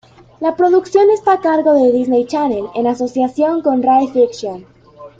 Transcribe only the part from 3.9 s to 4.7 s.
Fiction.